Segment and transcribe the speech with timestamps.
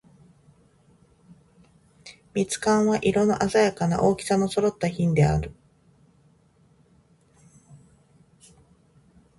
[2.33, 5.49] 蜜柑は、色のあざやかな、大きさの揃った品であった。